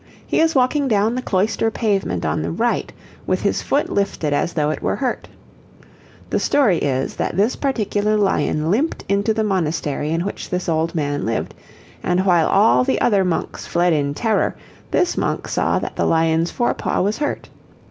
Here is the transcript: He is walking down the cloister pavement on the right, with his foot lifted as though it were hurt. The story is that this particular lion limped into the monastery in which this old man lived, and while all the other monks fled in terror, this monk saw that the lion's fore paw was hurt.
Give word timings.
He 0.25 0.39
is 0.39 0.55
walking 0.55 0.87
down 0.87 1.13
the 1.13 1.21
cloister 1.21 1.69
pavement 1.69 2.25
on 2.25 2.41
the 2.41 2.49
right, 2.49 2.91
with 3.27 3.43
his 3.43 3.61
foot 3.61 3.87
lifted 3.87 4.33
as 4.33 4.51
though 4.53 4.71
it 4.71 4.81
were 4.81 4.95
hurt. 4.95 5.27
The 6.31 6.39
story 6.39 6.79
is 6.79 7.15
that 7.17 7.37
this 7.37 7.55
particular 7.55 8.17
lion 8.17 8.71
limped 8.71 9.03
into 9.07 9.31
the 9.31 9.43
monastery 9.43 10.09
in 10.09 10.25
which 10.25 10.49
this 10.49 10.67
old 10.67 10.95
man 10.95 11.23
lived, 11.23 11.53
and 12.01 12.25
while 12.25 12.47
all 12.47 12.83
the 12.83 12.99
other 12.99 13.23
monks 13.23 13.67
fled 13.67 13.93
in 13.93 14.15
terror, 14.15 14.55
this 14.89 15.17
monk 15.19 15.47
saw 15.47 15.77
that 15.77 15.95
the 15.95 16.05
lion's 16.05 16.49
fore 16.49 16.73
paw 16.73 16.99
was 17.01 17.19
hurt. 17.19 17.49